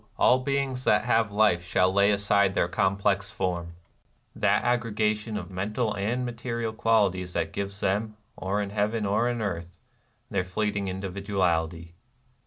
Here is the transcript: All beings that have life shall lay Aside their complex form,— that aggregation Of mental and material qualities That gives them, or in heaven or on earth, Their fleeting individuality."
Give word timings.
All 0.17 0.39
beings 0.39 0.83
that 0.85 1.03
have 1.05 1.31
life 1.31 1.63
shall 1.63 1.93
lay 1.93 2.09
Aside 2.09 2.55
their 2.55 2.67
complex 2.67 3.29
form,— 3.29 3.73
that 4.35 4.63
aggregation 4.63 5.37
Of 5.37 5.51
mental 5.51 5.93
and 5.93 6.25
material 6.25 6.73
qualities 6.73 7.33
That 7.33 7.53
gives 7.53 7.81
them, 7.81 8.17
or 8.35 8.63
in 8.63 8.71
heaven 8.71 9.05
or 9.05 9.29
on 9.29 9.43
earth, 9.43 9.75
Their 10.31 10.43
fleeting 10.43 10.87
individuality." 10.87 11.93